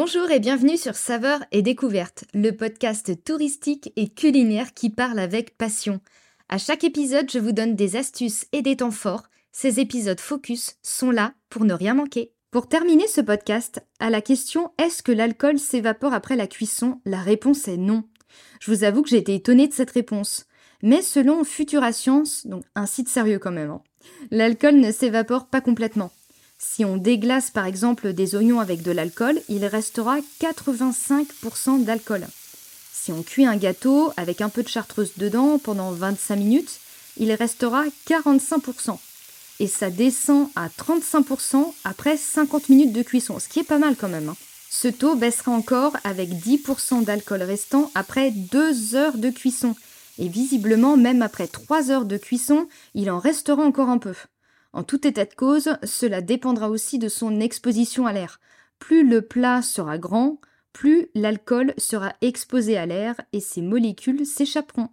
Bonjour 0.00 0.30
et 0.30 0.38
bienvenue 0.38 0.76
sur 0.76 0.94
Saveurs 0.94 1.44
et 1.50 1.60
Découvertes, 1.60 2.22
le 2.32 2.52
podcast 2.52 3.24
touristique 3.24 3.92
et 3.96 4.08
culinaire 4.08 4.72
qui 4.72 4.90
parle 4.90 5.18
avec 5.18 5.58
passion. 5.58 6.00
À 6.48 6.56
chaque 6.56 6.84
épisode, 6.84 7.28
je 7.28 7.40
vous 7.40 7.50
donne 7.50 7.74
des 7.74 7.96
astuces 7.96 8.46
et 8.52 8.62
des 8.62 8.76
temps 8.76 8.92
forts. 8.92 9.24
Ces 9.50 9.80
épisodes 9.80 10.20
focus 10.20 10.76
sont 10.84 11.10
là 11.10 11.34
pour 11.50 11.64
ne 11.64 11.74
rien 11.74 11.94
manquer. 11.94 12.32
Pour 12.52 12.68
terminer 12.68 13.08
ce 13.08 13.20
podcast, 13.20 13.84
à 13.98 14.08
la 14.08 14.20
question 14.20 14.70
est-ce 14.78 15.02
que 15.02 15.10
l'alcool 15.10 15.58
s'évapore 15.58 16.14
après 16.14 16.36
la 16.36 16.46
cuisson? 16.46 17.00
La 17.04 17.18
réponse 17.18 17.66
est 17.66 17.76
non. 17.76 18.04
Je 18.60 18.70
vous 18.70 18.84
avoue 18.84 19.02
que 19.02 19.08
j'ai 19.08 19.16
été 19.16 19.34
étonnée 19.34 19.66
de 19.66 19.74
cette 19.74 19.90
réponse. 19.90 20.46
Mais 20.80 21.02
selon 21.02 21.42
Futura 21.42 21.90
Science, 21.90 22.46
donc 22.46 22.62
un 22.76 22.86
site 22.86 23.08
sérieux 23.08 23.40
quand 23.40 23.50
même, 23.50 23.70
hein, 23.70 23.82
l'alcool 24.30 24.76
ne 24.76 24.92
s'évapore 24.92 25.48
pas 25.48 25.60
complètement. 25.60 26.12
Si 26.58 26.84
on 26.84 26.96
déglace 26.96 27.50
par 27.50 27.66
exemple 27.66 28.12
des 28.12 28.34
oignons 28.34 28.58
avec 28.58 28.82
de 28.82 28.90
l'alcool, 28.90 29.40
il 29.48 29.64
restera 29.64 30.18
85% 30.40 31.84
d'alcool. 31.84 32.26
Si 32.92 33.12
on 33.12 33.22
cuit 33.22 33.46
un 33.46 33.56
gâteau 33.56 34.12
avec 34.16 34.40
un 34.40 34.48
peu 34.48 34.64
de 34.64 34.68
chartreuse 34.68 35.12
dedans 35.16 35.58
pendant 35.58 35.92
25 35.92 36.36
minutes, 36.36 36.80
il 37.16 37.32
restera 37.32 37.84
45%. 38.08 38.98
Et 39.60 39.68
ça 39.68 39.90
descend 39.90 40.48
à 40.56 40.68
35% 40.68 41.72
après 41.84 42.16
50 42.16 42.68
minutes 42.68 42.92
de 42.92 43.02
cuisson, 43.02 43.38
ce 43.38 43.48
qui 43.48 43.60
est 43.60 43.64
pas 43.64 43.78
mal 43.78 43.96
quand 43.96 44.08
même. 44.08 44.28
Hein. 44.28 44.36
Ce 44.70 44.88
taux 44.88 45.14
baissera 45.14 45.52
encore 45.52 45.96
avec 46.04 46.30
10% 46.30 47.04
d'alcool 47.04 47.42
restant 47.42 47.90
après 47.94 48.30
2 48.30 48.94
heures 48.96 49.16
de 49.16 49.30
cuisson. 49.30 49.74
Et 50.18 50.28
visiblement, 50.28 50.96
même 50.96 51.22
après 51.22 51.46
3 51.46 51.90
heures 51.90 52.04
de 52.04 52.16
cuisson, 52.16 52.68
il 52.94 53.10
en 53.10 53.20
restera 53.20 53.62
encore 53.62 53.88
un 53.88 53.98
peu. 53.98 54.14
En 54.72 54.84
tout 54.84 55.06
état 55.06 55.24
de 55.24 55.34
cause, 55.34 55.70
cela 55.82 56.20
dépendra 56.20 56.68
aussi 56.68 56.98
de 56.98 57.08
son 57.08 57.40
exposition 57.40 58.06
à 58.06 58.12
l'air. 58.12 58.40
Plus 58.78 59.08
le 59.08 59.22
plat 59.22 59.62
sera 59.62 59.98
grand, 59.98 60.40
plus 60.72 61.08
l'alcool 61.14 61.74
sera 61.78 62.12
exposé 62.20 62.76
à 62.76 62.86
l'air 62.86 63.20
et 63.32 63.40
ses 63.40 63.62
molécules 63.62 64.26
s'échapperont. 64.26 64.90